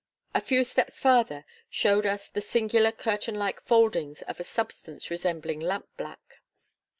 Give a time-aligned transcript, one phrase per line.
[0.33, 5.59] A few steps farther showed us the singular curtain like foldings of a substance resembling
[5.59, 6.41] lampblack.